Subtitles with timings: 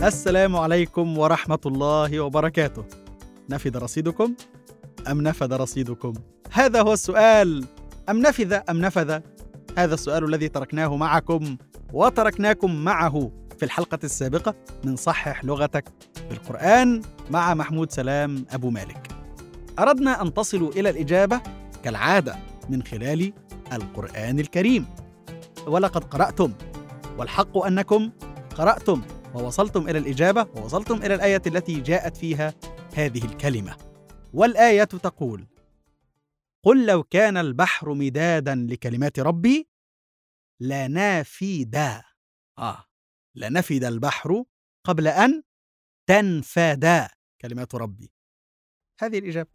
[0.00, 2.84] السلام عليكم ورحمة الله وبركاته.
[3.50, 4.34] نفد رصيدكم؟
[5.10, 6.14] أم نفد رصيدكم؟
[6.52, 7.64] هذا هو السؤال،
[8.08, 9.20] أم نفذ أم نفذ؟
[9.78, 11.56] هذا السؤال الذي تركناه معكم
[11.92, 15.84] وتركناكم معه في الحلقة السابقة من صحح لغتك
[16.30, 19.08] بالقرآن مع محمود سلام أبو مالك.
[19.78, 21.40] أردنا أن تصلوا إلى الإجابة
[21.84, 22.36] كالعادة
[22.68, 23.32] من خلال
[23.72, 24.86] القرآن الكريم.
[25.66, 26.52] ولقد قرأتم
[27.18, 28.10] والحق أنكم
[28.54, 29.02] قرأتم
[29.34, 32.54] ووصلتم إلى الإجابة ووصلتم إلى الآية التي جاءت فيها
[32.94, 33.76] هذه الكلمة.
[34.32, 35.46] والآية تقول
[36.64, 39.68] قل لو كان البحر مدادا لكلمات ربي
[40.60, 41.76] لنفد
[42.58, 42.84] آه
[43.34, 44.44] لنفد البحر
[44.84, 45.42] قبل أن
[46.06, 47.08] تنفد
[47.40, 48.12] كلمات ربي.
[49.00, 49.50] هذه الإجابة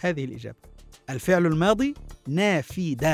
[0.00, 0.58] هذه الإجابة.
[1.10, 1.94] الفعل الماضي
[2.28, 3.04] نافد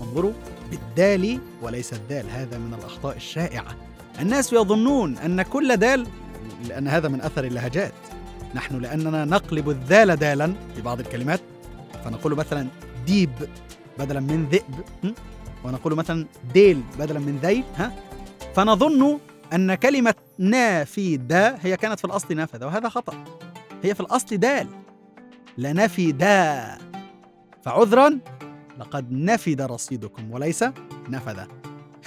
[0.00, 0.32] انظروا
[0.70, 3.97] بالدال وليس الدال هذا من الأخطاء الشائعة.
[4.20, 6.06] الناس يظنون أن كل دال
[6.68, 7.92] لأن هذا من أثر اللهجات.
[8.54, 11.40] نحن لأننا نقلب الذال دالا في بعض الكلمات.
[12.04, 12.68] فنقول مثلا
[13.06, 13.30] ديب
[13.98, 15.14] بدلا من ذئب
[15.64, 17.92] ونقول مثلا ديل بدلا من ذيل ها؟
[18.54, 19.18] فنظن
[19.52, 23.24] أن كلمة نافدا هي كانت في الأصل نافذة وهذا خطأ.
[23.82, 24.68] هي في الأصل دال
[25.58, 26.78] لنفدا
[27.62, 28.18] فعذرا
[28.78, 30.64] لقد نفد رصيدكم وليس
[31.08, 31.46] نفذ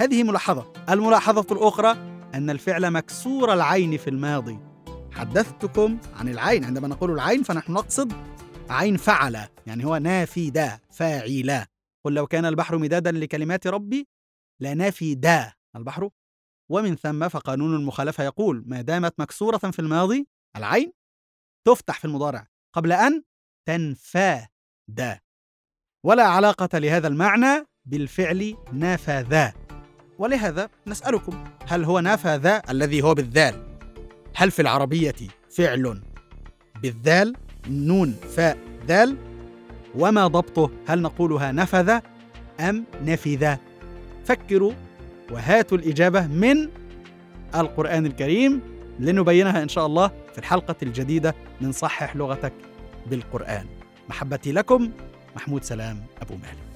[0.02, 0.74] هذه ملاحظة.
[0.90, 1.92] الملاحظة الأخرى
[2.34, 4.60] أن الفعل مكسور العين في الماضي.
[5.12, 6.66] حدثتكم عن العين.
[6.66, 8.14] عندما نقول العين فنحن نقصد
[8.70, 11.68] عين فعل يعني هو نافدا فاعلا
[12.06, 14.08] قل لو كان البحر مدادا لكلمات ربي
[14.62, 16.10] لنفدا البحر.
[16.72, 20.94] ومن ثم فقانون المخالفة يقول ما دامت مكسورة في الماضي العين
[21.68, 23.24] تفتح في المضارع قبل أن
[23.68, 25.20] تنفاد
[26.06, 29.71] ولا علاقة لهذا المعنى بالفعل نفذا
[30.22, 33.56] ولهذا نسألكم هل هو نفذ الذي هو بالذال؟
[34.36, 35.16] هل في العربية
[35.50, 36.02] فعل
[36.82, 37.36] بالذال
[37.70, 39.18] نون فاء ذال؟
[39.96, 42.00] وما ضبطه؟ هل نقولها نفذ
[42.60, 43.56] أم نفذ؟
[44.26, 44.74] فكروا
[45.32, 46.70] وهاتوا الإجابة من
[47.56, 48.62] القرآن الكريم
[49.00, 52.54] لنبينها إن شاء الله في الحلقة الجديدة من صحح لغتك
[53.10, 53.66] بالقرآن.
[54.10, 54.92] محبتي لكم
[55.36, 56.71] محمود سلام أبو مالك.